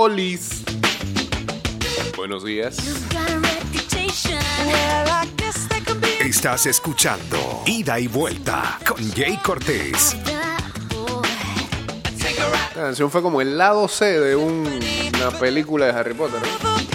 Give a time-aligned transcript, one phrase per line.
[0.00, 0.62] Olis.
[2.16, 2.76] Buenos días.
[2.86, 4.38] You've got a reputation.
[4.64, 10.14] Well, I guess they could be Estás escuchando Ida y Vuelta con Jay Cortés.
[10.24, 10.62] That
[10.94, 11.22] boy.
[12.16, 12.68] take a ride.
[12.68, 14.68] Esta canción fue como el lado C de un-
[15.16, 16.40] una película de Harry Potter.
[16.62, 16.87] ¿no?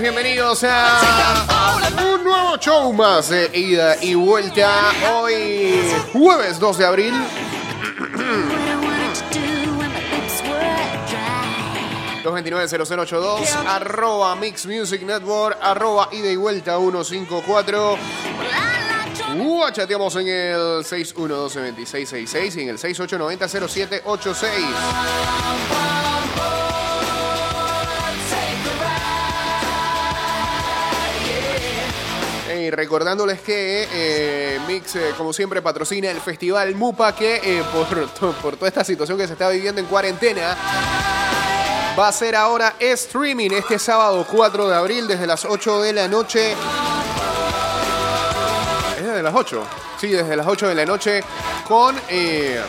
[0.00, 1.78] Bienvenidos a
[2.14, 4.92] un nuevo show más de ida y vuelta.
[5.12, 5.80] Hoy,
[6.12, 7.14] jueves 2 de abril.
[7.14, 12.22] What I wanted to do when my lips were dry.
[12.24, 17.76] 229-0082, arroba Mix Music Network, arroba ida y vuelta 154.
[17.76, 17.98] Well, I
[18.88, 24.46] like to Uh, chateamos en el 612-2666 y en el 6890-0786.
[32.66, 38.34] Y recordándoles que eh, Mix, eh, como siempre, patrocina el festival Mupa, que eh, por,
[38.42, 40.56] por toda esta situación que se está viviendo en cuarentena,
[41.96, 46.08] va a ser ahora streaming este sábado 4 de abril desde las 8 de la
[46.08, 46.56] noche.
[48.98, 49.62] ¿Es desde las 8?
[50.00, 51.22] Sí, desde las 8 de la noche
[51.68, 52.60] con eh,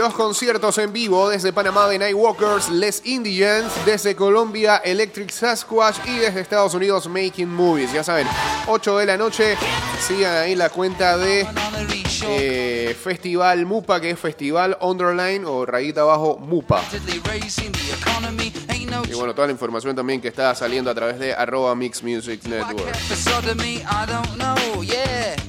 [0.00, 6.16] los conciertos en vivo desde Panamá de Nightwalkers, Les Indians, desde Colombia Electric Sasquatch y
[6.16, 7.92] desde Estados Unidos Making Movies.
[7.92, 8.26] Ya saben,
[8.66, 9.58] 8 de la noche,
[10.00, 11.46] sigan ahí la cuenta de
[12.26, 16.82] eh, Festival Mupa, que es Festival Underline o rayita abajo Mupa.
[19.08, 22.42] Y bueno, toda la información también que está saliendo a través de arroba Mix Music
[22.44, 22.96] Network.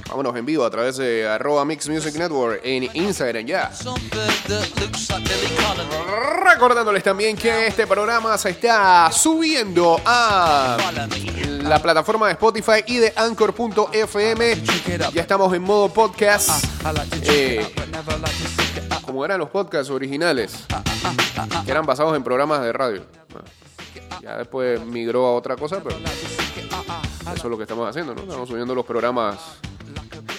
[0.08, 3.72] Vámonos en vivo a través de arroba Mix Music Network en Instagram ya.
[6.44, 10.76] Recordándoles también que este programa se está subiendo a
[11.62, 14.62] la plataforma de Spotify y de Anchor.fm.
[15.14, 16.64] Ya estamos en modo podcast.
[17.22, 17.66] Eh,
[19.12, 20.64] como eran los podcasts originales,
[21.66, 23.04] que eran basados en programas de radio.
[24.22, 28.22] Ya después migró a otra cosa, pero eso es lo que estamos haciendo, ¿no?
[28.22, 29.58] Estamos subiendo los programas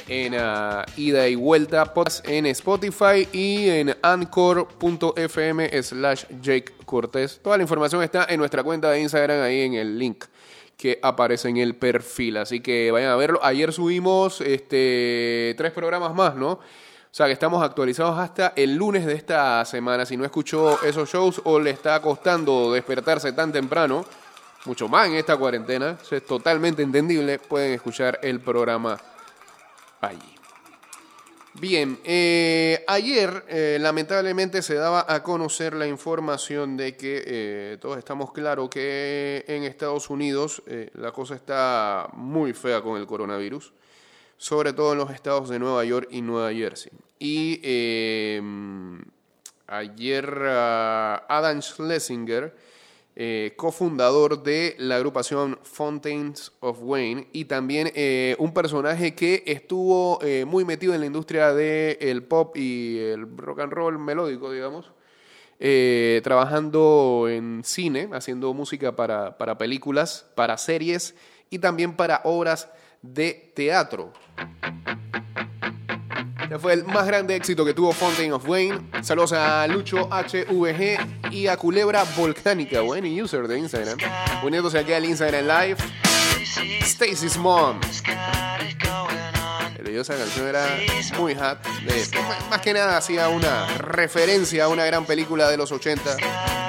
[0.08, 7.42] en ah, ida y vuelta podcast en Spotify y en anchor.fm slash Jake Cortés.
[7.44, 10.26] Toda la información está en nuestra cuenta de Instagram, ahí en el link
[10.78, 12.38] que aparece en el perfil.
[12.38, 13.40] Así que vayan a verlo.
[13.44, 16.60] Ayer subimos este, tres programas más, ¿no?
[17.14, 20.04] O sea que estamos actualizados hasta el lunes de esta semana.
[20.04, 24.04] Si no escuchó esos shows o le está costando despertarse tan temprano,
[24.66, 29.00] mucho más en esta cuarentena, es totalmente entendible, pueden escuchar el programa
[30.02, 30.36] allí.
[31.54, 38.00] Bien, eh, ayer eh, lamentablemente se daba a conocer la información de que eh, todos
[38.00, 43.72] estamos claros que en Estados Unidos eh, la cosa está muy fea con el coronavirus,
[44.38, 46.92] sobre todo en los estados de Nueva York y Nueva Jersey.
[47.20, 48.42] Y eh,
[49.68, 52.54] ayer ah, Adam Schlesinger,
[53.16, 60.18] eh, cofundador de la agrupación Fountains of Wayne y también eh, un personaje que estuvo
[60.24, 64.92] eh, muy metido en la industria del pop y el rock and roll melódico, digamos,
[66.24, 71.16] trabajando en cine, haciendo música para, para películas, para series
[71.52, 72.68] y también para obras
[73.04, 74.12] de teatro.
[76.42, 78.80] Este fue el más grande éxito que tuvo Fountain of Wayne.
[79.02, 83.98] Saludos a Lucho HVG y a Culebra Volcánica, buen user de Instagram.
[84.44, 85.78] Uniéndose aquí al Instagram Live.
[86.82, 87.80] Stacy's Mom.
[89.80, 90.66] Video de esa canción era
[91.18, 91.60] muy hot.
[92.50, 96.63] Más que nada hacía una referencia a una gran película de los 80.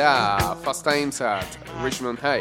[0.00, 1.44] Fast Times at
[1.82, 2.40] Richmond High.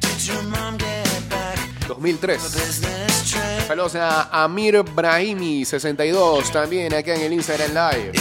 [0.00, 1.58] Did your mom get back?
[1.86, 2.34] 2003.
[2.34, 3.66] Business trip.
[3.66, 8.12] Saludos a Amir Brahimi 62 también acá en el Instagram Live.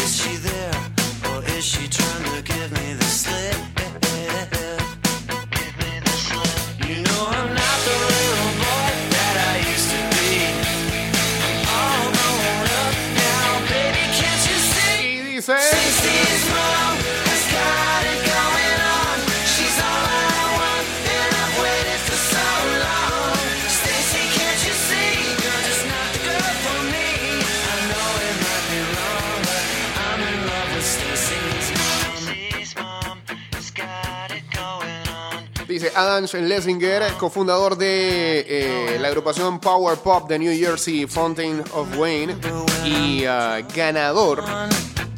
[35.77, 41.95] Dice Adam Schlesinger, cofundador de eh, la agrupación Power Pop de New Jersey, Fountain of
[41.95, 42.35] Wayne,
[42.83, 44.43] y ah, ganador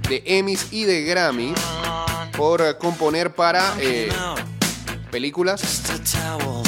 [0.10, 1.54] de Emmys y de Grammy
[2.36, 4.10] por componer para eh,
[5.10, 5.62] películas,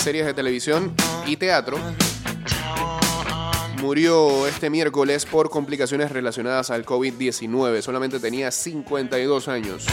[0.02, 0.96] series de televisión
[1.26, 1.78] y teatro.
[3.82, 7.82] Murió este miércoles por complicaciones relacionadas al COVID-19.
[7.82, 9.86] Solamente tenía 52 años.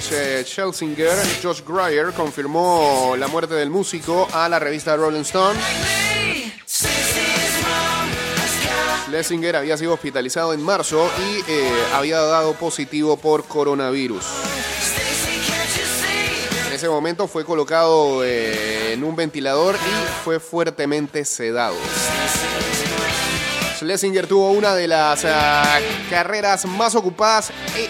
[0.00, 1.12] Sh- Schlesinger,
[1.42, 5.58] Josh Greyer, confirmó la muerte del músico a la revista Rolling Stone.
[9.06, 14.24] Schlesinger había sido hospitalizado en marzo y eh, había dado positivo por coronavirus.
[16.68, 21.74] En ese momento fue colocado eh, en un ventilador y fue fuertemente sedado.
[23.78, 25.24] Schlesinger tuvo una de las
[26.10, 27.88] carreras más ocupadas e-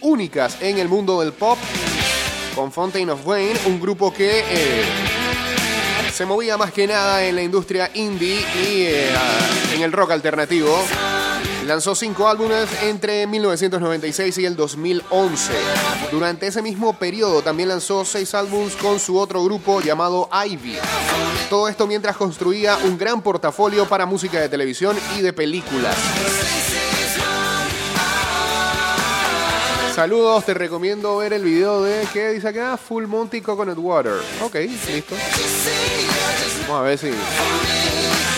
[0.00, 1.58] únicas en el mundo del pop
[2.54, 4.84] con Fountain of Wayne, un grupo que eh,
[6.12, 9.10] se movía más que nada en la industria indie y eh,
[9.76, 10.76] en el rock alternativo.
[11.68, 15.52] Lanzó cinco álbumes entre 1996 y el 2011.
[16.10, 20.78] Durante ese mismo periodo también lanzó seis álbumes con su otro grupo llamado Ivy.
[21.50, 25.94] Todo esto mientras construía un gran portafolio para música de televisión y de películas.
[29.98, 32.76] Saludos, te recomiendo ver el video de, ¿qué dice acá?
[32.76, 34.12] Full Monty Coconut Water.
[34.44, 35.16] Ok, listo.
[36.68, 37.10] Vamos a ver si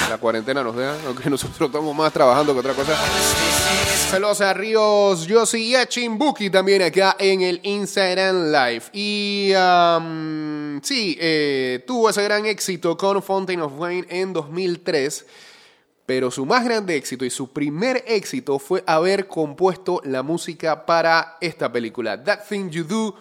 [0.08, 2.96] la cuarentena nos deja, aunque nosotros estamos más trabajando que otra cosa.
[4.10, 8.84] Saludos a Ríos, Yossi y a Chimbuki también acá en el Instagram Live.
[8.94, 15.26] Y am, sí, eh, tuvo ese gran éxito con Fountain of Wayne en 2003.
[16.10, 21.36] Pero su más grande éxito y su primer éxito fue haber compuesto la música para
[21.40, 23.14] esta película, That Thing You Do.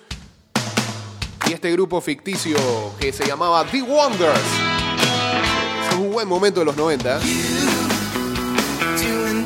[1.48, 2.58] Y este grupo ficticio
[3.00, 4.42] que se llamaba The Wonders.
[5.88, 7.20] Es un buen momento de los 90.
[8.98, 9.46] Doing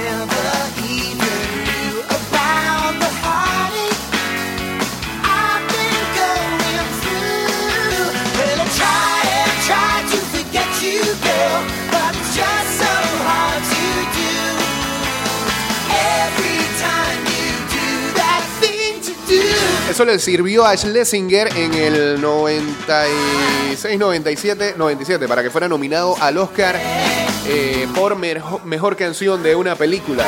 [19.91, 26.37] Eso le sirvió a Schlesinger en el 96, 97, 97 para que fuera nominado al
[26.37, 26.79] Oscar
[27.45, 30.25] eh, por merjo- mejor canción de una película.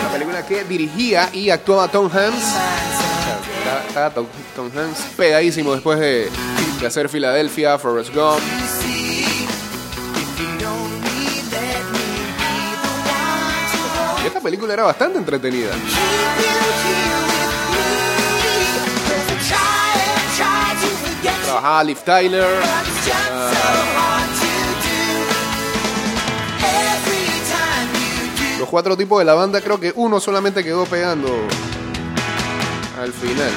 [0.00, 2.44] Una película que dirigía y actuaba Tom Hanks.
[3.88, 6.28] Estaba- Tom, Tom Hanks pegadísimo después de,
[6.80, 8.40] de hacer Filadelfia, Forrest Gump.
[14.26, 15.70] Esta película era bastante entretenida.
[21.50, 22.46] Trabajaba Liv Tyler.
[28.60, 31.28] Los cuatro tipos de la banda, creo que uno solamente quedó pegando
[33.02, 33.50] al final.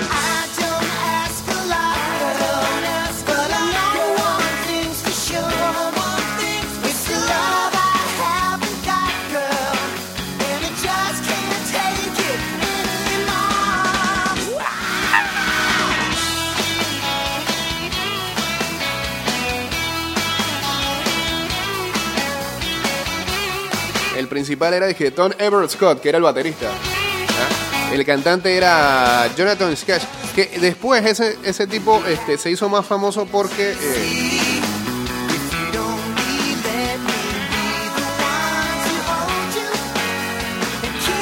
[24.43, 26.67] Principal era dije, Tom Everett Scott, que era el baterista.
[26.69, 27.93] ¿Ah?
[27.93, 30.03] El cantante era Jonathan Sketch,
[30.35, 34.61] que después ese, ese tipo este, se hizo más famoso porque eh,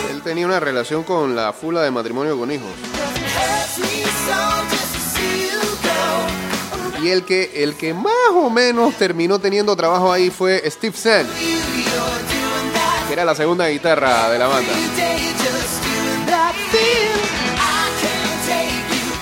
[0.10, 2.72] él tenía una relación con la fula de matrimonio con hijos.
[7.04, 11.81] Y el que, el que más o menos terminó teniendo trabajo ahí fue Steve que
[13.22, 14.72] era la segunda guitarra de la banda.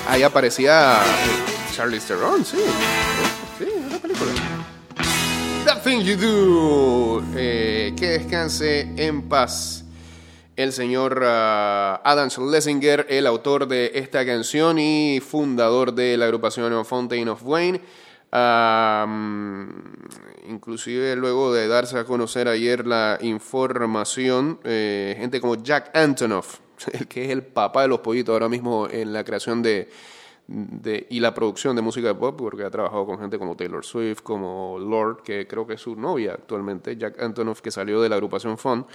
[0.08, 2.58] Ahí aparecía eh, Charlize Theron, sí.
[3.58, 4.32] Sí, en la película.
[5.65, 7.24] That Thing You Do.
[7.36, 9.84] Eh, que descanse en paz
[10.56, 16.86] el señor ah, Adam Schlesinger, el autor de esta canción y fundador de la agrupación
[16.86, 17.82] Fountain of Wayne.
[18.32, 19.70] Ah, mm,
[20.50, 26.60] inclusive luego de darse a conocer ayer la información, eh, gente como Jack Antonoff,
[26.94, 29.89] el que es el papá de los pollitos ahora mismo en la creación de,
[30.48, 34.22] de- y la producción de música pop, porque ha trabajado con gente como Taylor Swift,
[34.22, 38.15] como Lord, que creo que es su novia actualmente, Jack Antonoff, que salió de la
[38.15, 38.86] agrupación Fun.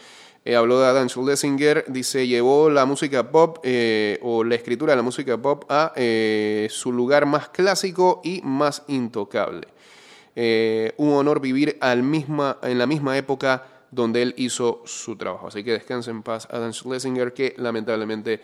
[0.46, 4.96] Eh, habló de Adam Schlesinger, dice, llevó la música pop eh, o la escritura de
[4.99, 9.68] la música pop a eh, su lugar más clásico y más intocable.
[10.36, 15.46] Eh, un honor vivir al misma, en la misma época donde él hizo su trabajo.
[15.46, 18.40] Así que descanse en paz Adam Schlesinger, que lamentablemente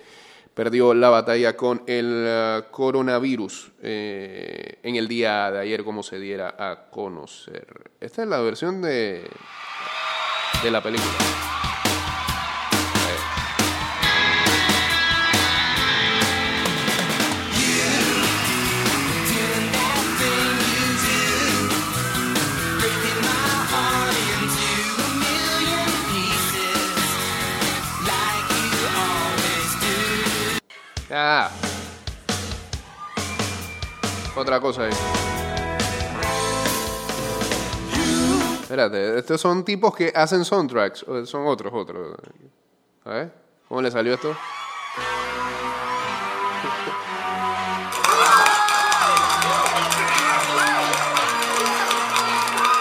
[0.55, 6.19] perdió la batalla con el eh, coronavirus eh, en el día de ayer, como se
[6.19, 7.67] diera a conocer.
[8.01, 9.25] Esta es la versión de,
[10.63, 11.70] de la película.
[34.41, 34.93] Otra cosa ahí.
[38.63, 41.05] Espérate, estos son tipos que hacen soundtracks.
[41.27, 42.17] son otros, otros.
[43.05, 43.35] A ver,
[43.69, 44.35] ¿cómo le salió esto?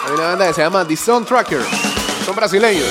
[0.06, 1.62] Hay una banda que se llama The Soundtracker.
[2.24, 2.88] Son brasileños.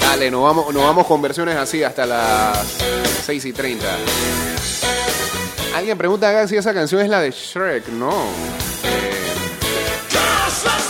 [0.00, 2.78] Dale, nos vamos, nos vamos con versiones así hasta las
[3.24, 3.86] 6 y 30.
[5.78, 7.86] Alguien pregunta si esa canción es la de Shrek.
[7.90, 8.10] No.
[8.82, 9.12] Eh,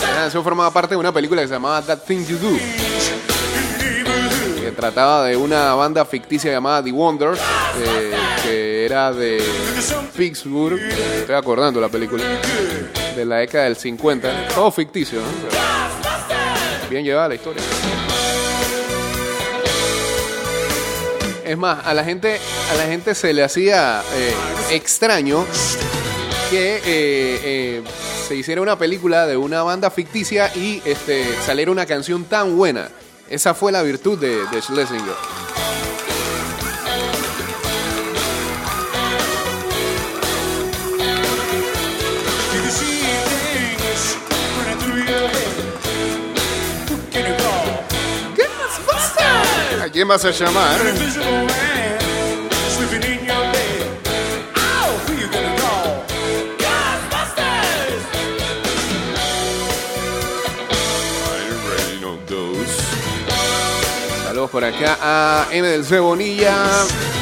[0.02, 2.57] esa canción formaba parte de una película que se llamaba That Thing You Do.
[4.62, 7.38] Que trataba de una banda ficticia llamada The Wonders.
[7.85, 9.45] eh, que era de
[10.16, 10.80] Pittsburgh.
[10.80, 12.25] Estoy acordando la película.
[13.14, 14.49] De la década del 50.
[14.54, 15.26] Todo ficticio, ¿no?
[15.50, 17.62] Pero bien llevada la historia.
[21.49, 22.38] Es más, a la gente,
[22.71, 24.35] a la gente se le hacía eh,
[24.73, 25.47] extraño
[26.50, 27.83] que eh, eh,
[28.28, 32.90] se hiciera una película de una banda ficticia y este, saliera una canción tan buena.
[33.31, 35.14] Esa fue la virtud de, de Schlesinger.
[49.99, 50.81] Quién vas a llamar?
[50.87, 51.99] Invisible man
[52.76, 53.83] sleeping in your bed.
[54.55, 56.05] Oh, who you gonna call?
[56.62, 58.05] Ghostbusters!
[64.23, 66.83] Saludos Saludos por acá a M del Cebonilla.
[66.83, 67.17] Afraid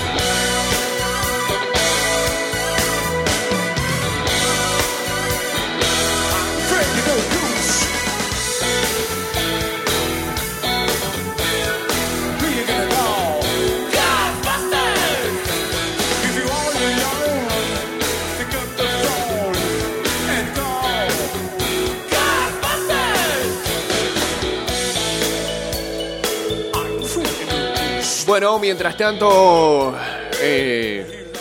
[28.38, 29.96] Bueno, mientras tanto,
[30.42, 31.32] eh,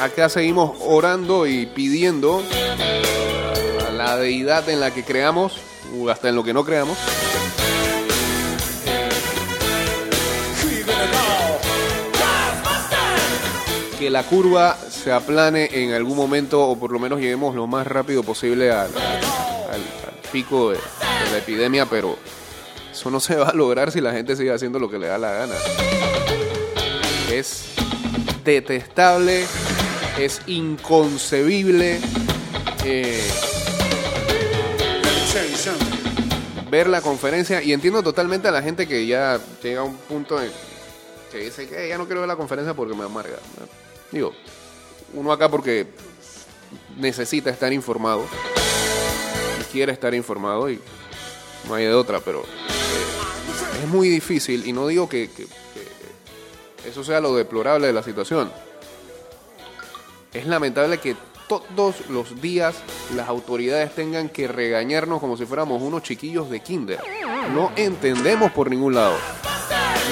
[0.00, 2.42] acá seguimos orando y pidiendo
[3.86, 5.58] a la deidad en la que creamos,
[5.94, 6.96] o hasta en lo que no creamos,
[13.98, 17.86] que la curva se aplane en algún momento o por lo menos lleguemos lo más
[17.86, 18.88] rápido posible al,
[20.32, 20.78] pico de
[21.30, 22.16] la epidemia, pero
[22.92, 25.16] eso no se va a lograr si la gente sigue haciendo lo que le da
[25.16, 25.54] la gana.
[27.30, 27.72] Es
[28.44, 29.46] detestable,
[30.18, 31.98] es inconcebible
[32.84, 33.20] eh,
[36.70, 40.40] ver la conferencia y entiendo totalmente a la gente que ya llega a un punto
[40.40, 40.50] en
[41.30, 43.38] que dice que ya no quiero ver la conferencia porque me amarga.
[44.10, 44.34] Digo,
[45.14, 45.86] uno acá porque
[46.98, 48.26] necesita estar informado
[49.60, 50.78] y quiere estar informado y
[51.66, 52.44] no hay de otra, pero
[53.82, 55.28] es muy difícil y no digo que,
[56.86, 58.50] eso sea lo deplorable de la situación.
[60.32, 61.16] Es lamentable que
[61.48, 62.76] todos los días
[63.14, 67.00] las autoridades tengan que regañarnos como si fuéramos unos chiquillos de kinder.
[67.52, 69.16] No entendemos por ningún lado.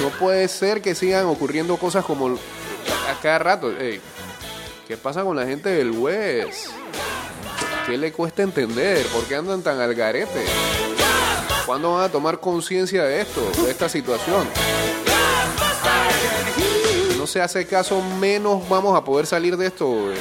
[0.01, 3.73] No puede ser que sigan ocurriendo cosas como a cada rato.
[4.87, 6.71] ¿Qué pasa con la gente del West?
[7.87, 9.05] ¿Qué le cuesta entender?
[9.07, 10.45] ¿Por qué andan tan al garete?
[11.71, 14.45] ¿Cuándo van a tomar conciencia de esto, de esta situación?
[17.09, 20.17] Si no se hace caso, menos vamos a poder salir de esto eh,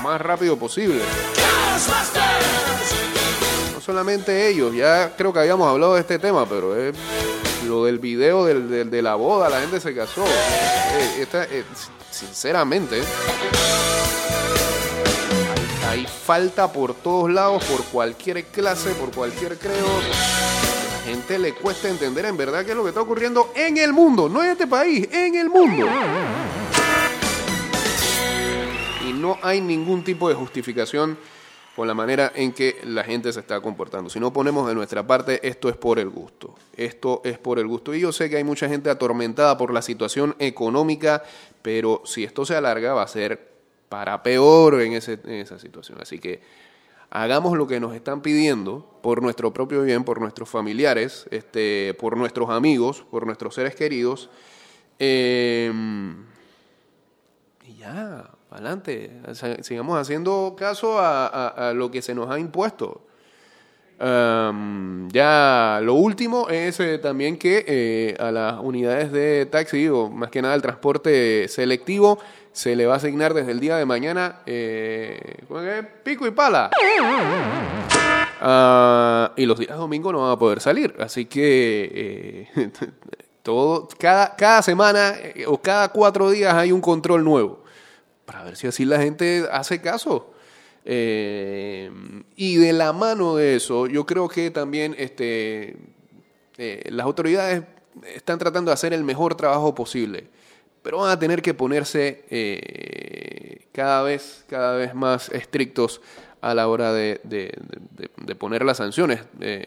[0.00, 1.00] más rápido posible.
[3.74, 6.94] No solamente ellos, ya creo que habíamos hablado de este tema, pero es
[7.66, 10.22] lo del video del- de la boda, la gente se casó.
[10.24, 11.64] Eh, esta- eh,
[12.12, 13.02] sinceramente,
[15.90, 19.88] hay, falta por todos lados, por cualquier clase, por cualquier credo.
[19.88, 23.76] A la gente le cuesta entender en verdad qué es lo que está ocurriendo en
[23.76, 25.86] el mundo, no en este país, en el mundo.
[29.08, 31.18] Y no hay ningún tipo de justificación
[31.74, 34.10] con la manera en que la gente se está comportando.
[34.10, 36.54] Si no ponemos de nuestra parte, esto es por el gusto.
[36.76, 37.94] Esto es por el gusto.
[37.94, 41.24] Y yo sé que hay mucha gente atormentada por la situación económica,
[41.62, 43.50] pero si esto se alarga va a ser
[43.90, 45.98] para peor en, ese- en esa situación.
[46.00, 46.40] Así que
[47.10, 52.16] hagamos lo que nos están pidiendo por nuestro propio bien, por nuestros familiares, este, por
[52.16, 54.30] nuestros amigos, por nuestros seres queridos.
[54.98, 55.70] Eh,
[57.66, 59.20] y ya, adelante.
[59.62, 63.02] Sigamos haciendo caso a lo que se nos ha impuesto.
[64.00, 70.30] Ya lo último es eh, también que eh, a las unidades de taxi, o más
[70.30, 72.18] que nada el transporte selectivo,
[72.52, 75.42] se le va a asignar desde el día de mañana eh,
[76.02, 76.70] pico y pala.
[78.40, 80.94] Ah, y los días domingos no van a poder salir.
[80.98, 82.48] Así que
[83.42, 85.14] todo, cada, cada semana
[85.46, 87.62] o cada cuatro días hay un control nuevo.
[88.24, 90.32] Para ver si así la gente hace caso.
[90.84, 91.90] Eh,
[92.36, 95.76] y de la mano de eso, yo creo que también este,
[96.58, 97.62] eh, las autoridades
[98.14, 100.28] están tratando de hacer el mejor trabajo posible.
[100.82, 106.00] Pero van a tener que ponerse eh, cada, vez, cada vez más estrictos
[106.40, 107.20] a la hora de,
[108.38, 109.20] poner las sanciones.
[109.40, 109.64] eh,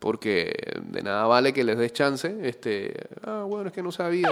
[0.00, 2.34] porque de nada vale que les des chance.
[2.42, 4.28] Este, ah, bueno, es que no sabía.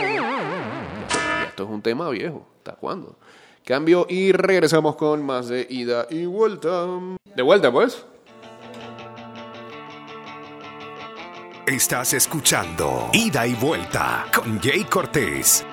[1.47, 2.45] Esto es un tema viejo.
[2.57, 3.17] ¿Hasta cuándo?
[3.69, 6.87] Cambio y regresamos con más de ida y vuelta.
[7.37, 8.03] De vuelta, pues.
[11.67, 15.67] Estás escuchando Ida y Vuelta con Jay Cortés.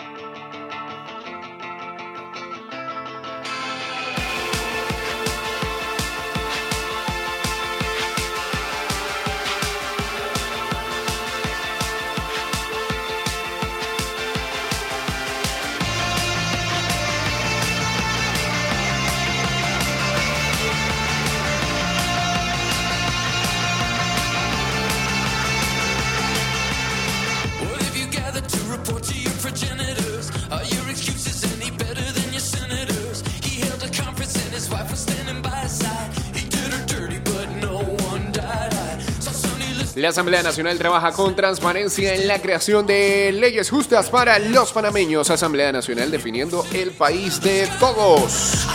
[40.06, 45.32] La Asamblea Nacional trabaja con transparencia en la creación de leyes justas para los panameños.
[45.32, 48.68] Asamblea Nacional definiendo el país de todos.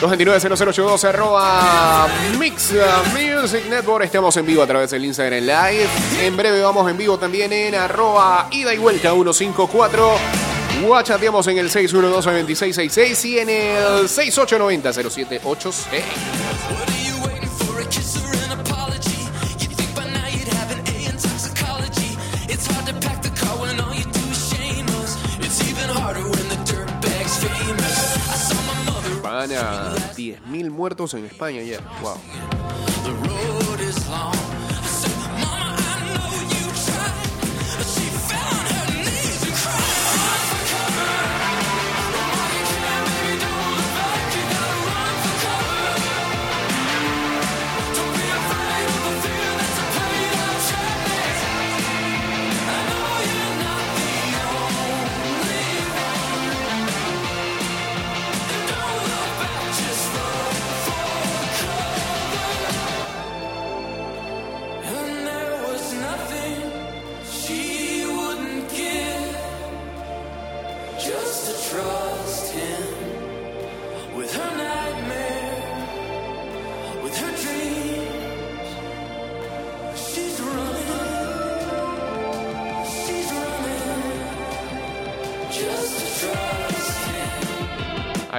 [0.00, 2.08] 229-0082 arroba
[2.40, 2.74] Mix
[3.12, 4.04] Music Network.
[4.04, 5.88] Estamos en vivo a través del Instagram Live.
[6.22, 10.47] En breve vamos en vivo también en arroba ida y vuelta 154.
[10.82, 15.48] Guachateamos en el 612-2666 y en el 6890-0786.
[15.48, 17.80] What are you waiting for?
[17.80, 19.10] A kiss or an apology?
[19.58, 19.88] You think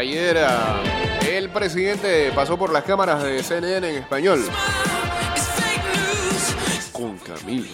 [0.09, 0.39] Ayer
[1.29, 4.43] el presidente pasó por las cámaras de CNN en español
[6.91, 7.67] con Camilo.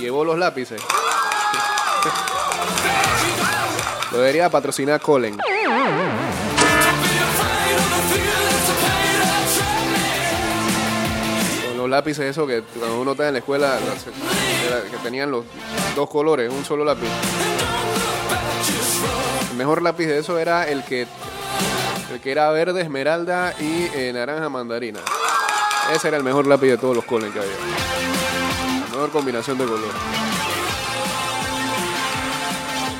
[0.00, 0.80] Llevó los lápices.
[4.10, 5.36] Lo debería patrocinar sadness.
[11.68, 13.78] Con los lápices esos que cuando uno está en la escuela
[14.90, 15.44] que tenían los
[15.94, 17.10] dos colores, un solo lápiz.
[19.60, 21.06] Mejor lápiz de eso era el que
[22.10, 25.00] el que era verde, esmeralda y eh, naranja mandarina.
[25.94, 27.52] Ese era el mejor lápiz de todos los Colen que había.
[28.80, 29.92] La mejor combinación de colores.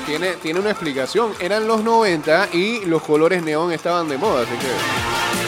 [0.05, 1.33] Tiene, tiene una explicación.
[1.39, 5.40] Eran los 90 y los colores neón estaban de moda, así que.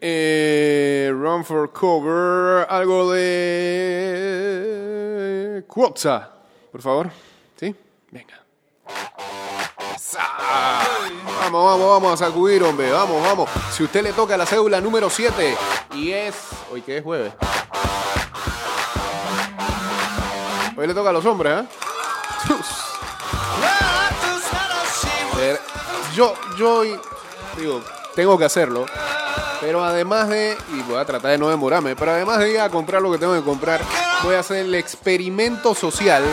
[0.00, 4.44] Eh, Run for Cover, algo de
[5.66, 6.28] Quotza,
[6.70, 7.10] por favor.
[7.58, 7.74] ¿Sí?
[8.10, 8.42] Venga.
[11.40, 12.90] Vamos, vamos, vamos a sacudir, hombre.
[12.92, 13.48] Vamos, vamos.
[13.72, 15.56] Si usted le toca la cédula número 7
[15.94, 16.34] y es.
[16.70, 17.32] Hoy que es jueves.
[20.76, 21.64] Hoy le toca a los hombres.
[25.40, 25.58] Eh,
[26.14, 26.82] Yo, yo
[27.56, 27.80] digo,
[28.14, 28.84] tengo que hacerlo.
[29.62, 32.68] Pero además de, y voy a tratar de no demorarme, pero además de ir a
[32.68, 33.80] comprar lo que tengo que comprar,
[34.24, 36.24] voy a hacer el experimento social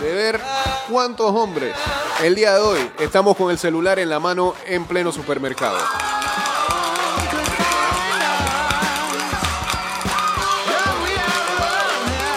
[0.00, 0.40] de ver
[0.88, 1.76] cuántos hombres
[2.22, 5.76] el día de hoy estamos con el celular en la mano en pleno supermercado.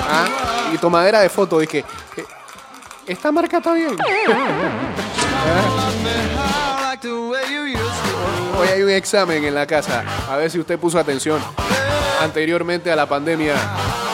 [0.09, 0.27] Ah,
[0.73, 1.85] y tomadera de foto, dije,
[2.17, 2.25] eh,
[3.07, 3.95] esta marca está bien.
[8.57, 11.41] Hoy hay un examen en la casa, a ver si usted puso atención
[12.21, 13.55] anteriormente a la pandemia,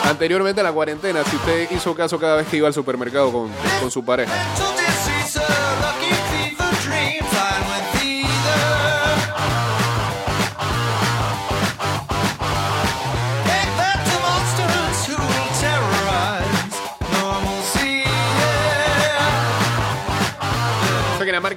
[0.05, 3.51] anteriormente a la cuarentena, si usted hizo caso cada vez que iba al supermercado con,
[3.81, 4.31] con su pareja.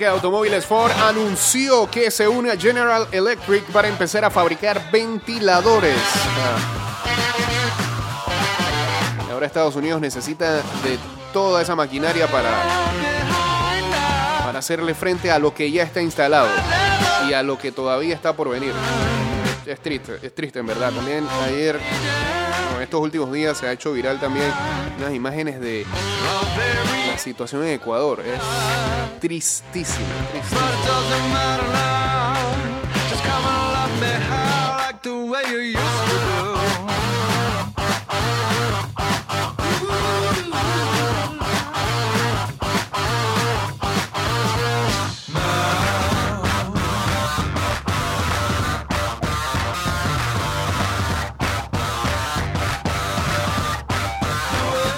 [0.07, 5.97] Automóviles Ford anunció que se une a General Electric para empezar a fabricar ventiladores.
[6.38, 6.83] Ah.
[9.33, 10.99] Ahora Estados Unidos necesita de
[11.33, 12.51] toda esa maquinaria para,
[14.45, 16.49] para hacerle frente a lo que ya está instalado
[17.29, 18.73] y a lo que todavía está por venir.
[19.67, 20.93] Es triste, es triste en verdad.
[20.93, 21.79] También ayer,
[22.83, 24.51] no, estos últimos días se ha hecho viral también
[24.99, 25.87] unas imágenes de
[27.09, 28.21] la situación en Ecuador.
[28.21, 30.62] Es tristísima, tristísima.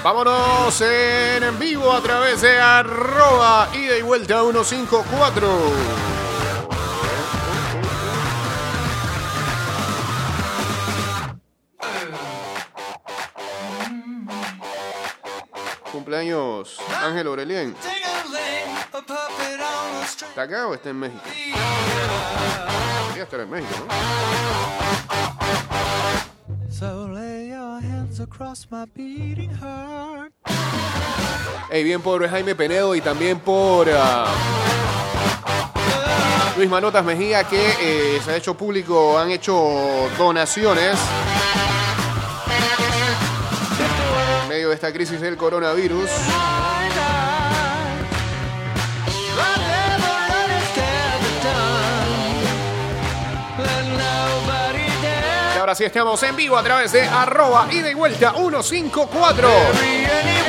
[0.05, 5.49] Vámonos en, vivo a través de arroba ida y vuelta 154.
[15.91, 17.75] Cumpleaños Ángel Aurelien.
[20.13, 21.23] ¿Está acá o está en México?
[23.07, 23.95] Debería estar en México, ¿no?
[28.21, 30.33] Across my beating heart.
[31.71, 34.27] Ey, bien por Jaime Penedo y también por ah,
[36.57, 40.97] Luis Manotas Mejía que eh, se ha hecho público, han hecho donaciones
[44.43, 46.09] en medio de esta crisis del coronavirus.
[55.75, 59.49] Y ahora sí estamos en vivo a través de arroba y vuelta 154.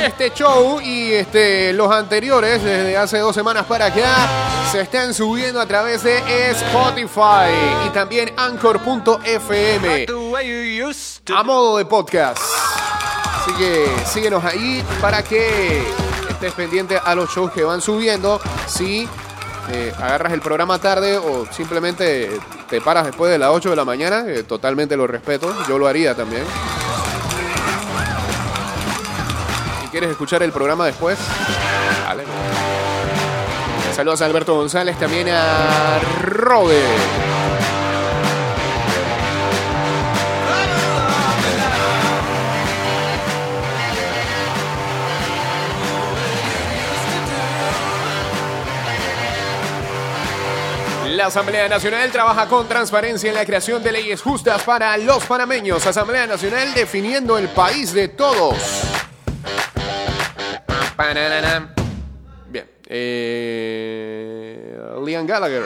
[0.04, 4.28] Este show y este, los anteriores desde hace dos semanas para acá
[4.70, 6.18] se están subiendo a través de
[6.50, 7.50] Spotify
[7.86, 10.06] y también Anchor.fm
[11.34, 12.38] a modo de podcast.
[13.40, 15.82] Así que síguenos ahí para que
[16.30, 18.40] estés pendiente a los shows que van subiendo.
[18.68, 19.08] Si
[19.72, 23.84] eh, agarras el programa tarde o simplemente te paras después de las 8 de la
[23.84, 25.54] mañana, eh, totalmente lo respeto.
[25.68, 26.44] Yo lo haría también.
[29.82, 31.18] Si quieres escuchar el programa después,
[32.04, 32.24] dale.
[33.94, 36.82] Saludos a Alberto González, también a Robe.
[51.26, 55.84] Asamblea Nacional trabaja con transparencia en la creación de leyes justas para los panameños.
[55.84, 58.56] Asamblea Nacional definiendo el país de todos.
[62.48, 62.70] Bien.
[62.86, 65.64] Eh, Liam Gallagher.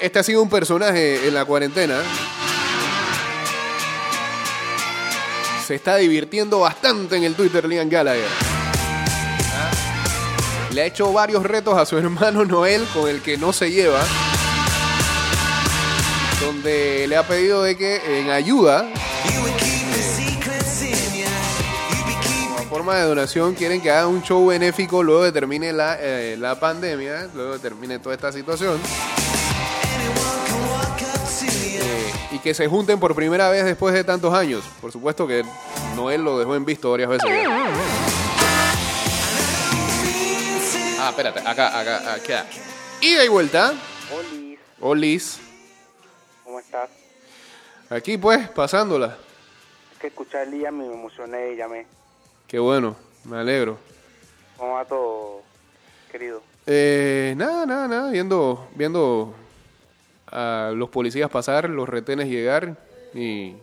[0.00, 2.00] Este ha sido un personaje en la cuarentena.
[5.66, 8.59] Se está divirtiendo bastante en el Twitter Liam Gallagher.
[10.72, 14.00] Le ha hecho varios retos a su hermano Noel con el que no se lleva.
[16.40, 18.88] Donde le ha pedido de que en ayuda,
[22.70, 26.58] forma de donación, quieren que haga un show benéfico luego de termine la, eh, la
[26.58, 28.80] pandemia, luego de termine toda esta situación.
[31.42, 34.62] Eh, y que se junten por primera vez después de tantos años.
[34.80, 35.44] Por supuesto que
[35.96, 37.28] Noel lo dejó en visto varias veces.
[41.02, 42.46] Ah, espérate, acá, acá, acá.
[43.00, 43.72] Ida y vuelta.
[44.12, 45.40] Olis, Olis.
[46.44, 46.90] ¿cómo estás?
[47.88, 49.16] Aquí pues, pasándola.
[49.92, 51.86] Es que escuché a Liam y me emocioné y llamé.
[52.46, 53.78] Qué bueno, me alegro.
[54.58, 55.42] ¿Cómo va todo,
[56.12, 56.42] querido?
[56.66, 58.10] Eh, nada, nada, nada.
[58.10, 59.34] Viendo, viendo
[60.30, 62.76] a los policías pasar, los retenes llegar
[63.14, 63.56] y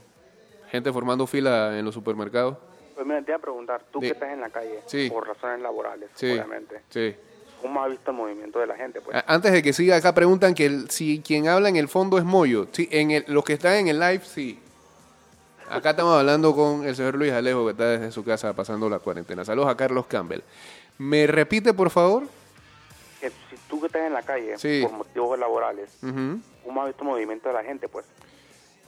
[0.72, 2.58] gente formando fila en los supermercados.
[2.96, 4.08] Pues mira, te iba a preguntar, tú Sí.
[4.08, 5.08] que estás en la calle, Sí.
[5.12, 7.16] por razones laborales, Sí, obviamente, sí.
[7.62, 9.02] ¿Cómo has visto el movimiento de la gente?
[9.02, 9.18] Pues?
[9.28, 12.24] Antes de que siga acá, preguntan que el- si quien habla en el fondo es
[12.24, 12.68] Moyo.
[12.72, 14.60] Sí, en el, los que están en el live, sí.
[15.70, 19.00] Acá estamos hablando con el señor Luis Alejo, que está desde su casa pasando la
[19.00, 19.44] cuarentena.
[19.44, 20.40] Saludos a Carlos Campbell.
[20.98, 22.24] ¿Me repite, por favor?
[23.20, 24.80] Que si tú que estás en la calle, Sí.
[24.84, 26.40] por motivos laborales, Ujú.
[26.64, 27.90] ¿cómo has visto el movimiento de la gente?
[27.90, 28.06] Pues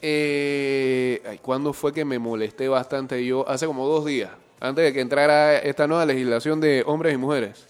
[0.02, 3.48] Eh, ay, ¿Cuándo fue que me molesté bastante yo?
[3.50, 7.68] Hace como dos días, antes de que entrara esta nueva legislación de hombres y mujeres.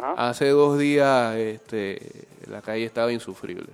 [0.00, 0.28] Ajá.
[0.28, 2.00] Hace dos días este,
[2.50, 3.68] la calle estaba insufrible.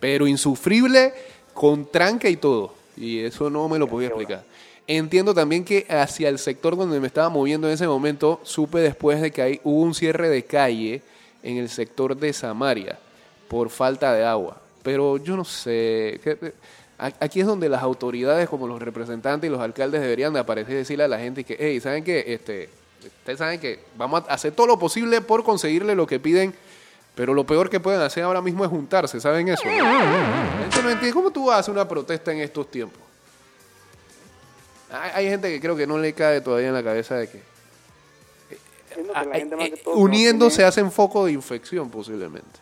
[0.00, 1.12] Pero insufrible
[1.52, 2.72] con tranca y todo.
[2.96, 4.44] Y eso no me lo podía explicar.
[4.86, 9.20] Entiendo también que hacia el sector donde me estaba moviendo en ese momento, supe después
[9.20, 11.02] de que ahí hubo un cierre de calle
[11.42, 12.98] en el sector de Samaria
[13.48, 14.56] por falta de agua.
[14.82, 16.18] Pero yo no sé.
[16.96, 20.78] Aquí es donde las autoridades, como los representantes y los alcaldes, deberían de aparecer y
[20.78, 22.24] decirle a la gente que, hey, ¿saben qué?
[22.26, 22.70] Este,
[23.06, 26.54] ustedes saben que vamos a hacer todo lo posible por conseguirle lo que piden,
[27.14, 29.62] pero lo peor que pueden hacer ahora mismo es juntarse, ¿saben eso?
[29.64, 31.14] Eso no entiendo.
[31.14, 33.00] ¿Cómo tú vas a hacer una protesta en estos tiempos?
[34.90, 37.42] Hay, hay gente que creo que no le cae todavía en la cabeza de que
[39.32, 42.60] gente más que todo uniéndose hacen foco de infección posiblemente.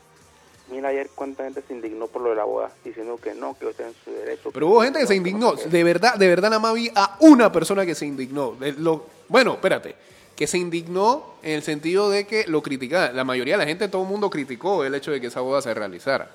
[0.70, 3.70] Mira ayer cuánta gente se indignó por lo de la boda, diciendo que no, que
[3.70, 4.50] está en su derecho.
[4.50, 5.52] Pero hubo gente que se indignó.
[5.54, 8.56] De verdad, de verdad nada más vi a una persona que se indignó.
[8.58, 9.94] De lo- bueno, espérate.
[10.36, 13.10] Que se indignó en el sentido de que lo criticaba.
[13.12, 15.62] La mayoría de la gente, todo el mundo criticó el hecho de que esa boda
[15.62, 16.30] se realizara.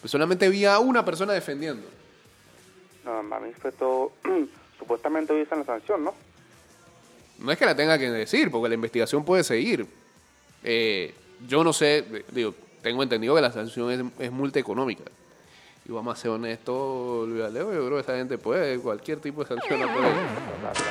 [0.00, 1.86] Pues solamente vi a una persona defendiendo.
[3.04, 4.12] No, a mí fue todo...
[4.78, 6.14] Supuestamente hoy la sanción, ¿no?
[7.40, 9.86] No es que la tenga que decir, porque la investigación puede seguir.
[10.62, 11.12] Eh,
[11.46, 15.04] yo no sé, eh, digo, tengo entendido que la sanción es, es multa económica.
[15.88, 19.42] Y vamos a ser honestos, Luis Alejo, yo creo que esa gente puede, cualquier tipo
[19.42, 20.10] de sanción la puede,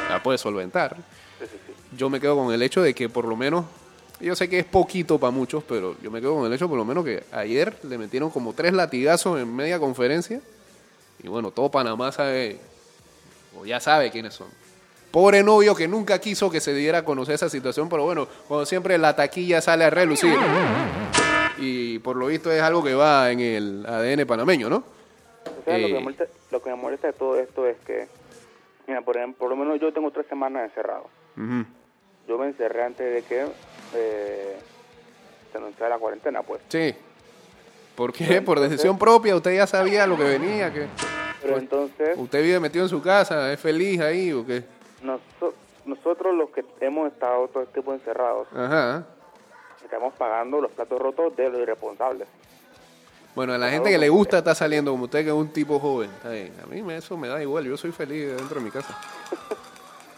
[0.10, 0.98] la puede solventar.
[1.98, 3.66] Yo me quedo con el hecho de que por lo menos,
[4.20, 6.78] yo sé que es poquito para muchos, pero yo me quedo con el hecho por
[6.78, 10.40] lo menos que ayer le metieron como tres latigazos en media conferencia.
[11.24, 12.60] Y bueno, todo Panamá sabe,
[13.60, 14.48] o ya sabe quiénes son.
[15.10, 18.66] Pobre novio que nunca quiso que se diera a conocer esa situación, pero bueno, cuando
[18.68, 20.36] siempre la taquilla sale a relucir.
[21.58, 24.78] Y por lo visto es algo que va en el ADN panameño, ¿no?
[25.46, 25.96] O sea, lo, que Eh.
[25.96, 28.08] me molesta, lo que me molesta de todo esto es que,
[28.86, 31.10] mira, por, ejemplo, por lo menos yo tengo tres semanas encerrado.
[31.36, 31.66] Ujú.
[32.28, 33.48] Yo me encerré antes de que
[33.96, 34.58] eh,
[35.52, 36.62] se anunciara la cuarentena, pues.
[36.70, 36.94] Sí.
[37.96, 38.42] ¿Por qué?
[38.42, 40.88] Por decisión propia, usted ya sabía lo que venía, que
[41.42, 44.64] Pero entonces, usted vive metido en su casa, es feliz ahí o qué.
[45.04, 45.54] noso-
[45.86, 49.06] nosotros los que hemos estado todo el tiempo encerrados, Ajá.
[49.84, 52.28] estamos pagando los platos rotos de los irresponsables.
[53.34, 55.80] Bueno, a la gente que le gusta está saliendo como usted, que es un tipo
[55.80, 56.10] joven.
[56.10, 56.52] Está bien.
[56.62, 59.00] A mí me- eso me da igual, yo soy feliz dentro de mi casa.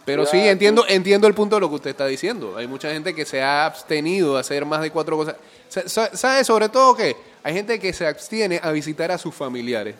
[0.09, 2.55] Pero sí, entiendo, entiendo el punto de lo que usted está diciendo.
[2.57, 5.35] Hay mucha gente que se ha abstenido a hacer más de cuatro cosas.
[5.67, 9.33] Sa- sa- ¿Sabe sobre todo que hay gente que se abstiene a visitar a sus
[9.35, 9.95] familiares?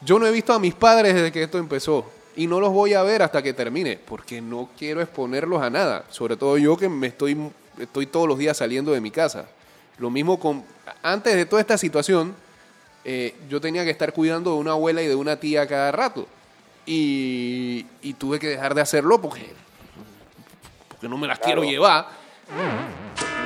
[0.00, 2.04] Yo no he visto a mis padres desde que esto empezó
[2.36, 6.04] y no los voy a ver hasta que termine porque no quiero exponerlos a nada.
[6.10, 7.36] Sobre todo yo que me estoy,
[7.78, 9.46] estoy todos los días saliendo de mi casa.
[9.98, 10.64] Lo mismo con...
[11.02, 12.34] Antes de toda esta situación,
[13.04, 16.26] eh, yo tenía que estar cuidando de una abuela y de una tía cada rato.
[16.86, 19.52] Y, y tuve que dejar de hacerlo porque,
[20.88, 22.06] porque no me las quiero llevar.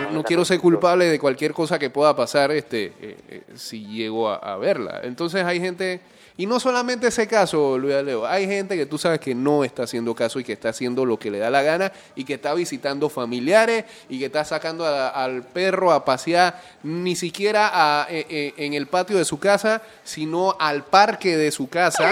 [0.04, 3.84] No, no quiero ser culpable de cualquier cosa que pueda pasar este, eh, eh, si
[3.86, 5.00] llego a, a verla.
[5.02, 6.00] Entonces hay gente,
[6.36, 9.84] y no solamente ese caso, Luis Leo, hay gente que tú sabes que no está
[9.84, 12.54] haciendo caso y que está haciendo lo que le da la gana y que está
[12.54, 18.24] visitando familiares y que está sacando a- al perro a pasear ni siquiera a- eh,
[18.30, 22.04] eh, en el patio de su casa, sino al parque de su casa.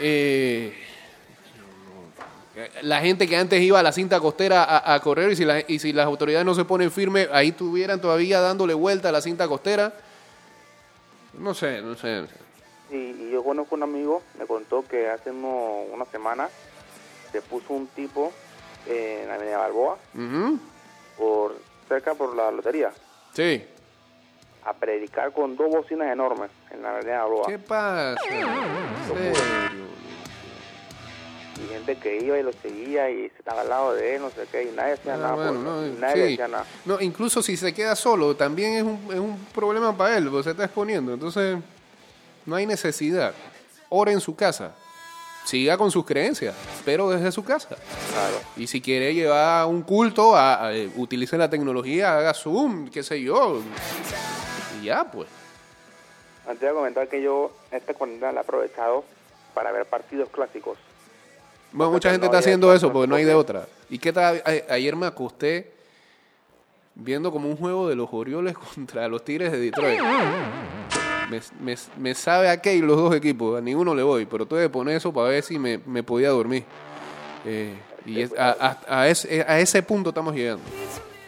[0.00, 0.72] Eh,
[2.82, 5.60] la gente que antes iba a la cinta costera a, a correr y si, la-
[5.66, 9.20] y si las autoridades no se ponen firmes, ahí estuvieran todavía dándole vuelta a la
[9.20, 9.92] cinta costera.
[11.34, 12.24] No sé, no sé.
[12.90, 16.48] Y, yo conozco un amigo, me contó que hace uno- una semana
[17.30, 18.32] se puso un tipo
[18.86, 19.98] en la Avenida Balboa,
[21.18, 22.90] por cerca por la lotería,
[23.34, 23.62] Sí.
[24.64, 27.46] a predicar con dos bocinas enormes en la Avenida Balboa.
[27.48, 28.16] ¿Qué pasa?
[28.22, 29.65] Serio.
[31.64, 34.30] Y gente que iba y lo seguía y se estaba al lado de él, no
[34.30, 35.34] sé qué, y nadie hacía Ah, nada.
[35.34, 36.30] bueno, por- no, nadie sí.
[36.30, 36.66] decía nada.
[36.84, 40.44] No, incluso si se queda solo, también es un, es un problema para él, porque
[40.44, 41.14] se está exponiendo.
[41.14, 41.56] Entonces,
[42.44, 43.32] no hay necesidad.
[43.88, 44.74] Ore en su casa.
[45.46, 47.68] Siga con sus creencias, pero desde su casa.
[47.68, 48.40] Claro.
[48.56, 53.02] Y si quiere llevar un culto, a, a- eh, utilice la tecnología, haga Zoom, qué
[53.04, 53.60] sé yo.
[54.80, 55.28] Y ya, pues.
[56.48, 59.04] Antes de comentar que yo esta cuarentena la he aprovechado
[59.54, 60.78] para ver partidos clásicos.
[61.76, 63.66] Bueno, mucha gente no está haciendo eso porque no hay de otra.
[63.90, 64.42] ¿Y qué tal?
[64.46, 65.72] A- Ayer me acosté
[66.94, 70.00] viendo como un juego de los Orioles contra los Tigres de Detroit.
[71.30, 74.62] Me, me- me sabe a qué los dos equipos, a ninguno le voy, pero tuve
[74.62, 76.64] que poner eso para ver si me, me podía dormir.
[77.44, 77.74] Eh,
[78.06, 78.52] y es- a,
[78.86, 80.62] a- a ese, a ese punto estamos llegando.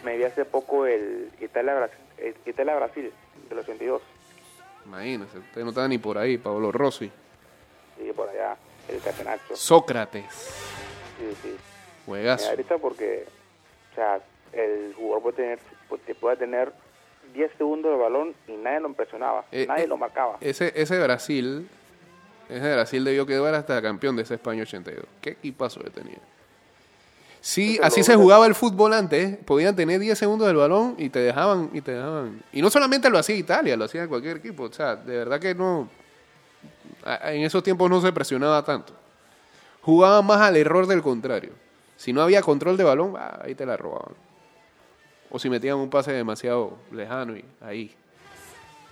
[0.03, 1.97] Me vi hace poco el Italia-Brasil
[2.45, 3.11] Italia -Brasil
[3.49, 4.01] del 82.
[4.85, 7.11] Imagínense, usted no está ni por ahí, Pablo Rossi.
[8.01, 8.55] Y por allá
[8.89, 9.55] el Catenacho.
[9.55, 10.25] Sócrates,
[11.19, 11.49] Sí, sí.
[11.49, 11.57] Me
[12.05, 12.45] juegazo.
[12.47, 13.25] da risa porque,
[13.91, 14.19] o sea,
[14.53, 15.59] el jugador puede tener,
[16.05, 16.73] te puede tener
[17.33, 20.37] 10 segundos de balón y nadie lo impresionaba, Eh, nadie eh, lo marcaba.
[20.41, 21.67] Ese, ese Brasil,
[22.49, 25.05] ese Brasil debió quedar hasta campeón de ese España 82.
[25.21, 26.17] ¿Qué equipazo que tenía?
[27.41, 29.37] Sí, así se jugaba el fútbol antes.
[29.45, 32.41] Podían tener 10 segundos del balón y te dejaban, y te dejaban.
[32.51, 34.63] Y no solamente lo hacía Italia, lo hacía cualquier equipo.
[34.63, 35.87] O sea, de verdad que no.
[37.05, 38.93] En esos tiempos no se presionaba tanto.
[39.81, 41.51] Jugaban más al error del contrario.
[41.95, 44.13] Si no había control de balón, ah, ahí te la robaban.
[45.31, 47.95] O si metían un pase demasiado lejano y ahí.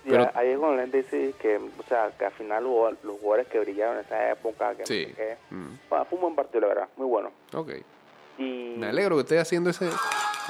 [0.04, 3.18] Pero- ahí es cuando la gente dice que, o sea, que al final hubo los
[3.20, 5.12] jugadores que brillaron en esa época, que Sí.
[5.14, 5.36] qué.
[5.50, 5.66] Mm.
[5.90, 7.30] Bueno, fue un buen partido, la verdad, muy bueno.
[7.52, 7.70] Ok.
[8.38, 8.74] Y...
[8.78, 9.90] Me alegro que esté haciendo ese,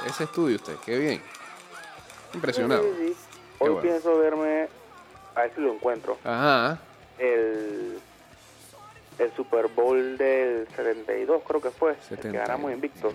[0.07, 0.75] ese estudio usted.
[0.85, 1.21] Qué bien.
[2.33, 2.83] Impresionado.
[2.83, 3.15] Sí, sí,
[3.59, 3.81] Hoy bueno.
[3.81, 4.67] pienso verme,
[5.35, 6.79] a ver si lo encuentro, Ajá.
[7.19, 7.99] El,
[9.19, 12.31] el Super Bowl del 72, creo que fue, el 70.
[12.31, 13.13] que ganamos invicto.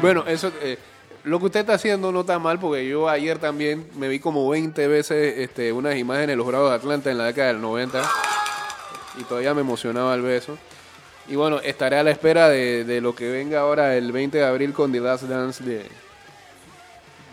[0.00, 0.24] Bueno.
[0.26, 0.78] Eso, eh,
[1.24, 4.48] lo que usted está haciendo no está mal porque yo ayer también me vi como
[4.48, 8.00] 20 veces este, unas imágenes de los Bravos de Atlanta en la década del 90
[9.18, 10.56] y todavía me emocionaba el beso.
[11.28, 14.44] Y bueno, estaré a la espera de, de lo que venga ahora el 20 de
[14.44, 15.86] abril con The Last Dance de,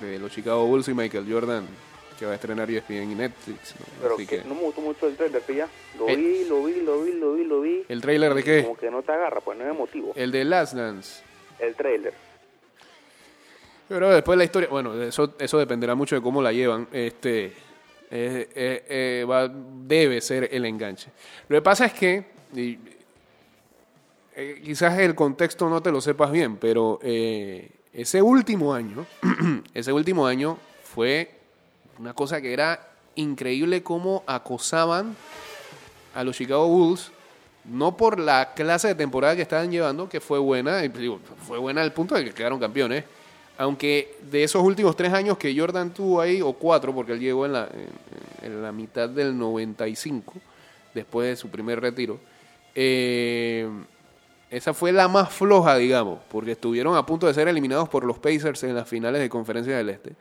[0.02, 1.68] de los Chicago Bulls y Michael Jordan,
[2.18, 3.76] que va a estrenar ESPN y Netflix.
[3.80, 3.86] ¿no?
[4.02, 5.68] Pero Así que que, no me gustó mucho el trailer, pilla.
[5.98, 7.86] Lo vi, lo vi, lo vi, lo vi, lo vi.
[7.90, 8.64] ¿El trailer de qué?
[8.64, 10.14] Como que no te agarra, pues no es emotivo.
[10.16, 11.24] El de Last Dance.
[11.60, 12.14] El trailer.
[13.88, 16.88] Pero después la historia, bueno, eso, eso dependerá mucho de cómo la llevan.
[16.92, 17.54] Este
[18.16, 21.10] eh, eh, eh, va- debe ser el enganche.
[21.48, 22.78] Lo que pasa es que y,
[24.64, 29.06] quizás el contexto no te lo sepas bien, pero ese último año,
[29.74, 31.32] ese último año fue
[32.00, 35.16] una cosa que era increíble cómo acosaban
[36.14, 37.12] a los Chicago Bulls,
[37.66, 40.82] no por la clase de temporada que estaban llevando, que fue buena,
[41.48, 43.06] fue buena al punto de que quedaron campeones,
[43.58, 47.46] aunque de esos últimos tres años que Jordan tuvo ahí, o cuatro, porque él llegó
[47.46, 47.70] en la,
[48.42, 50.34] en, en la mitad del 95,
[50.94, 52.20] después de su primer retiro,
[52.76, 53.68] eh,
[54.50, 58.20] esa fue la más floja, digamos, porque estuvieron a punto de ser eliminados por los
[58.20, 60.14] Pacers en las finales de Conferencia del Este.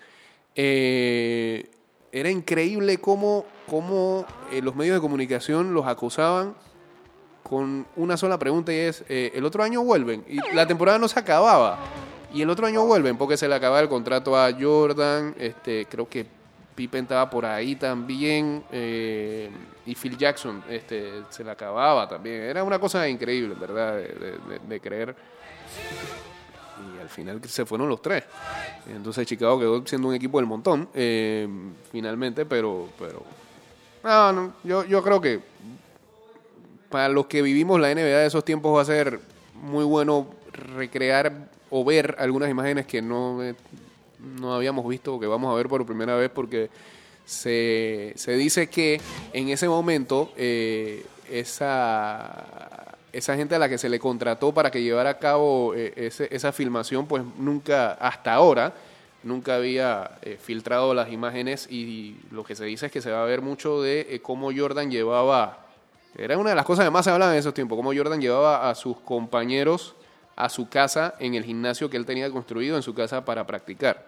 [0.54, 1.70] Eh,
[2.12, 6.54] era increíble cómo, cómo eh, los medios de comunicación los acusaban
[7.42, 10.24] con una sola pregunta y es, eh, ¿el otro año vuelven?
[10.28, 11.78] Y la temporada no se acababa.
[12.34, 16.08] Y el otro año vuelven porque se le acababa el contrato a Jordan, este, creo
[16.08, 16.26] que
[16.74, 19.50] Pippen estaba por ahí también, eh,
[19.84, 22.42] y Phil Jackson este, se le acababa también.
[22.42, 23.96] Era una cosa increíble, ¿verdad?
[23.96, 25.14] De, de- de- de creer.
[26.96, 28.24] Y al final se fueron los tres.
[28.88, 31.48] Entonces Chicago quedó siendo un equipo del montón, eh,
[31.90, 32.88] finalmente, pero...
[32.98, 33.22] pero
[34.02, 35.40] no, yo, yo creo que
[36.88, 39.20] para los que vivimos la NBA de esos tiempos va a ser
[39.54, 43.54] muy bueno recrear o ver algunas imágenes que no, eh,
[44.18, 46.68] no habíamos visto o que vamos a ver por primera vez porque
[47.24, 49.00] se, se dice que
[49.32, 52.81] en ese momento eh, esa,
[53.12, 56.28] esa gente a la que se le contrató para que llevara a cabo eh, ese-
[56.34, 58.72] esa filmación pues nunca hasta ahora
[59.22, 63.22] nunca había eh, filtrado las imágenes y lo que se dice es que se va
[63.22, 65.58] a ver mucho de eh, cómo Jordan llevaba
[66.16, 68.68] era una de las cosas que más se hablaban en esos tiempos, cómo Jordan llevaba
[68.68, 69.94] a sus compañeros
[70.36, 74.06] a su casa en el gimnasio que él tenía construido en su casa para practicar.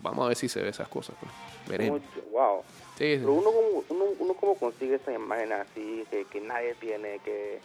[0.00, 1.16] Vamos a ver si se ve esas cosas.
[1.20, 1.32] Pues.
[1.68, 2.00] Veremos.
[2.00, 2.62] Mucho, wow.
[2.96, 3.18] Sí, sí.
[3.20, 3.50] Pero uno
[3.90, 7.58] uno, uno como consigue esa imagen así, que, que nadie tiene, que...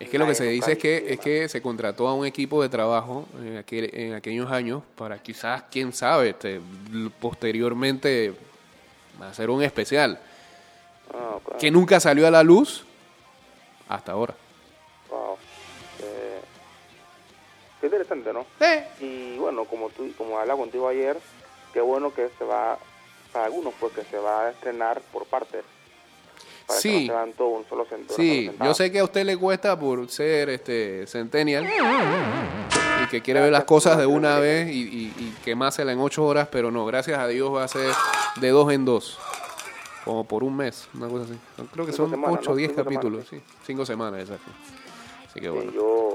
[0.00, 2.62] Es que lo que se dice es que, es que se contrató a un equipo
[2.62, 6.60] de trabajo en, aquel- en aquellos años para quizás, quién sabe, este,
[7.20, 8.34] posteriormente
[9.20, 10.18] hacer un especial
[11.12, 12.84] Ah, que nunca salió a la luz
[13.88, 14.34] hasta ahora.
[15.10, 15.36] Wow.
[16.02, 16.40] Eh,
[17.80, 18.46] qué interesante, ¿no?
[19.00, 21.18] Y bueno, como tú, como hablaba contigo ayer,
[21.74, 22.78] qué bueno que se va,
[23.32, 25.64] para algunos, pues que se va a estrenar por partes.
[26.70, 26.88] Para Sí.
[26.92, 28.16] que no se dan todo un solo centro.
[28.16, 33.40] Sí, yo sé que a usted le cuesta por ser este centennial y que quiere
[33.40, 36.86] ver las cosas de una vez y, y, y quemársela en ocho horas, pero no,
[36.86, 37.92] gracias a Dios va a ser
[38.40, 39.18] de dos en dos,
[40.04, 41.34] como por un mes, una cosa así.
[41.72, 42.56] Creo que Cinco son ocho o ¿no?
[42.56, 44.50] diez capítulos, sí, cinco semanas, exacto.
[45.28, 45.70] Así que bueno.
[45.72, 46.09] yo,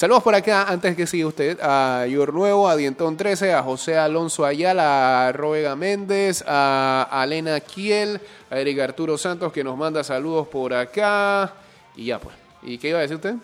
[0.00, 3.98] Saludos por acá, antes que siga usted, a Yor Nuevo, a Dientón 13, a José
[3.98, 10.02] Alonso Ayala, a Roega Méndez, a Alena Kiel, a Eric Arturo Santos, que nos manda
[10.02, 11.52] saludos por acá.
[11.96, 12.34] Y ya pues.
[12.62, 13.34] ¿Y qué iba a decir usted?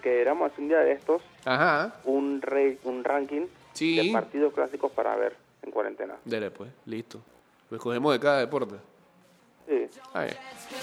[0.00, 0.20] que
[0.52, 1.92] hacer un día de estos, Ajá.
[2.04, 3.96] un, rey, un ranking Sí.
[3.96, 5.34] de partidos clásicos para ver
[5.64, 6.14] en cuarentena.
[6.24, 7.20] Dele pues, listo.
[7.68, 8.76] Lo escogemos de cada deporte.
[9.66, 10.24] Sí, Ah,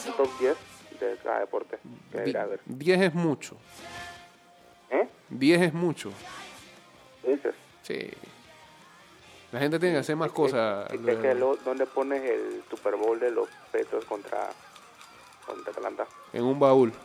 [0.09, 0.55] un top 10
[0.99, 1.77] de cada deporte.
[2.11, 2.59] Que Di- ir a ver.
[2.65, 3.55] 10 es mucho.
[4.89, 5.07] ¿Eh?
[5.29, 6.11] 10 es mucho.
[7.23, 7.55] ¿Qué dices?
[7.83, 8.09] Sí.
[9.51, 10.87] La gente tiene que hacer más cosas.
[10.89, 14.49] Que, lo- ¿Dónde pones el Super Bowl de los Petros contra,
[15.45, 16.05] contra Atlanta?
[16.33, 16.91] En un baúl.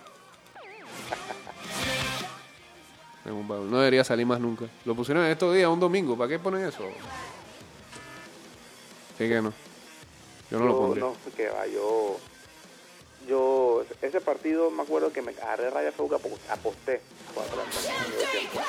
[3.25, 3.71] En un baúl.
[3.71, 4.65] No debería salir más nunca.
[4.85, 6.17] Lo pusieron en estos días, un domingo.
[6.19, 6.83] ¿Para qué ponen eso?
[9.17, 9.53] Sí que no.
[10.51, 11.05] Yo no lo pondría.
[11.05, 12.17] No, que va, yo...
[13.29, 17.01] Yo, ese partido me acuerdo que me agarré raya fue que apo- aposté.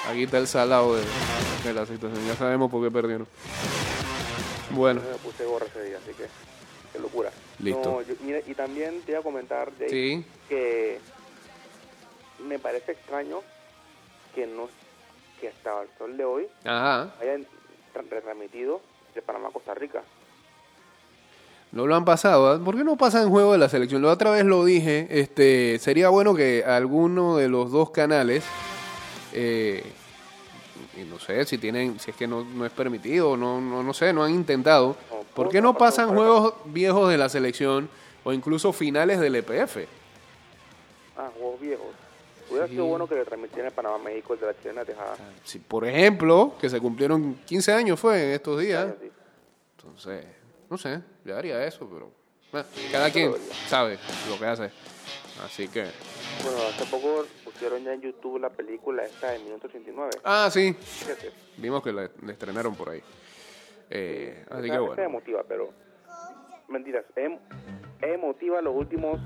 [0.08, 1.04] Aquí está el salado de,
[1.64, 2.26] de la situación.
[2.28, 3.28] Ya sabemos por qué perdieron.
[4.72, 6.28] Bueno, Me puse gorra ese día, así que
[6.92, 7.32] qué locura.
[7.60, 7.84] Listo.
[7.84, 10.26] No, yo- mira, y también te iba a comentar, Jay, Sí.
[10.50, 11.00] que
[12.48, 13.42] me parece extraño
[14.36, 14.68] que no
[15.40, 17.14] que hasta el sol de hoy ajá.
[17.22, 17.46] hayan
[17.94, 18.82] tra- retransmitido
[19.14, 20.04] de Panamá a Costa Rica.
[21.74, 22.52] No lo han pasado.
[22.52, 22.60] ¿ah?
[22.64, 24.04] ¿Por qué no pasan juego de la selección?
[24.04, 25.08] La otra vez lo dije.
[25.10, 28.44] Este, sería bueno que alguno de los dos canales,
[29.34, 29.84] eh,
[30.96, 33.94] y no sé si tienen, si es que no, no es permitido, no, no, no
[33.94, 34.96] sé, no han intentado.
[35.34, 37.90] ¿Por qué no pasan juegos viejos de la selección
[38.24, 39.78] o incluso finales del EPF?
[41.18, 41.88] Ah, juegos viejos.
[42.52, 45.16] Hubiera sido bueno que transmitieran el Panamá México el de la chilena dejada.
[45.44, 48.94] Si, por ejemplo, que se cumplieron 15 años fue en estos días.
[49.02, 49.10] Sí.
[49.78, 50.24] Entonces,
[50.74, 52.12] no sé, yo haría eso, pero
[52.52, 53.32] bueno, cada quien
[53.68, 54.72] sabe lo que hace.
[55.46, 55.86] Así que...
[56.44, 60.14] Bueno, hace poco pusieron ya en YouTube la película esta de Minuto 89.
[60.24, 60.74] Ah, sí.
[60.74, 61.32] Fíjate.
[61.58, 63.04] Vimos que la, la estrenaron por ahí.
[63.92, 64.94] Eh, así que bueno.
[64.94, 65.70] es emotiva, pero...
[66.70, 67.32] Mentiras, es,
[68.02, 69.20] es emotiva los últimos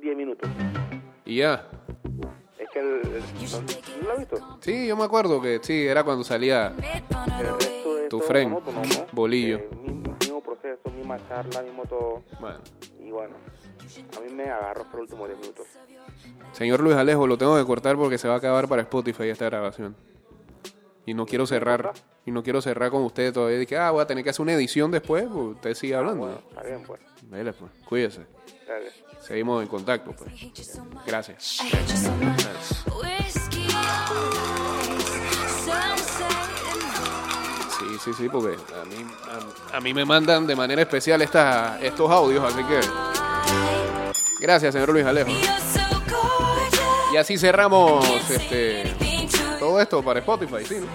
[0.00, 0.48] 10 minutos.
[1.26, 1.68] Y ya.
[2.58, 2.86] Es que el...
[2.86, 3.60] el- ¿no,
[4.00, 4.58] ¿no lo has visto?
[4.62, 8.22] Sí, yo me acuerdo que sí, era cuando salía El resto es Tu.
[9.12, 9.56] Bolillo.
[9.58, 9.68] Eh,
[11.28, 12.22] charla, mismo todo.
[12.40, 12.60] Bueno.
[13.00, 13.36] Y bueno,
[14.16, 15.66] a mí me agarró por los últimos 10 minutos.
[16.52, 19.46] Señor Luis Alejo, lo tengo que cortar porque se va a acabar para Spotify esta
[19.46, 19.96] grabación.
[21.06, 21.92] Y no quiero cerrar,
[22.24, 23.58] y no quiero cerrar con usted todavía.
[23.58, 26.26] Dije, ah, voy a tener que hacer una edición después, pues usted sigue hablando.
[26.26, 27.00] Bueno, está bien, pues.
[27.22, 28.26] Dale, pues, cuídese.
[28.66, 28.90] Dale.
[29.20, 30.32] Seguimos en contacto, pues.
[31.06, 31.60] Gracias.
[33.66, 34.63] I
[38.02, 39.06] Sí, sí, porque a mí,
[39.72, 42.80] a, mí me mandan de manera especial esta, estos audios, así que
[44.40, 45.30] gracias, señor Luis Alejo.
[47.12, 48.92] Y así cerramos este,
[49.58, 50.86] todo esto para Spotify, sí, ¿no?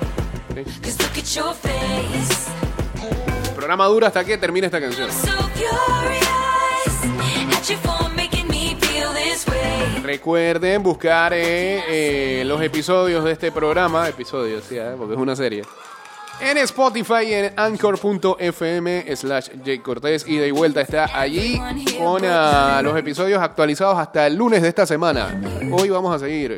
[3.47, 5.09] El programa dura hasta que termine esta canción.
[10.03, 14.95] Recuerden buscar eh, eh, los episodios de este programa, episodios, sí, ¿eh?
[14.97, 15.63] porque es una serie,
[16.41, 20.25] en Spotify en anchor.fm slash Jake Cortés.
[20.27, 21.59] Y de vuelta está allí
[21.97, 25.39] con ah, los episodios actualizados hasta el lunes de esta semana.
[25.71, 26.57] Hoy vamos a seguir